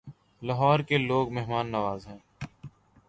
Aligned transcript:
لاہور 0.41 0.79
کے 0.79 0.97
لوگ 0.99 1.31
مہمان 1.31 1.71
نواز 1.71 2.07
ہیں 2.07 2.17